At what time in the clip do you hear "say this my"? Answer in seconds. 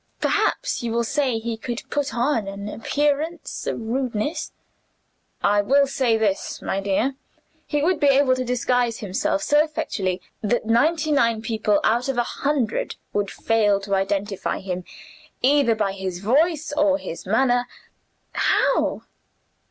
5.85-6.79